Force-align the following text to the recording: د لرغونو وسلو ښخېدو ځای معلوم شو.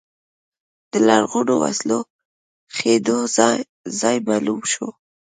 د 0.91 0.93
لرغونو 1.07 1.53
وسلو 1.63 1.99
ښخېدو 2.73 3.17
ځای 4.01 4.17
معلوم 4.27 4.61
شو. 4.71 4.87